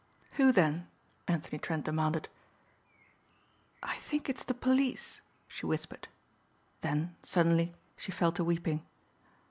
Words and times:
"Who 0.37 0.51
then?" 0.51 0.87
Anthony 1.27 1.59
Trent 1.59 1.85
demanded. 1.85 2.27
"I 3.83 3.97
think 3.97 4.29
it's 4.29 4.43
the 4.43 4.55
police," 4.55 5.21
she 5.47 5.67
whispered. 5.67 6.07
Then 6.81 7.15
suddenly 7.21 7.75
she 7.97 8.11
fell 8.11 8.31
to 8.31 8.43
weeping. 8.43 8.83